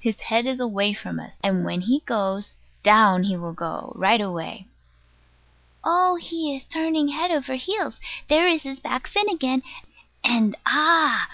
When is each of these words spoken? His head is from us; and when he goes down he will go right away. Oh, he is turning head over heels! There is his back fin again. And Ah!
His 0.00 0.18
head 0.20 0.46
is 0.46 0.62
from 1.00 1.20
us; 1.20 1.36
and 1.44 1.62
when 1.62 1.82
he 1.82 2.00
goes 2.06 2.56
down 2.82 3.24
he 3.24 3.36
will 3.36 3.52
go 3.52 3.92
right 3.94 4.22
away. 4.22 4.68
Oh, 5.84 6.14
he 6.16 6.56
is 6.56 6.64
turning 6.64 7.08
head 7.08 7.30
over 7.30 7.56
heels! 7.56 8.00
There 8.28 8.48
is 8.48 8.62
his 8.62 8.80
back 8.80 9.06
fin 9.06 9.28
again. 9.28 9.60
And 10.24 10.56
Ah! 10.64 11.24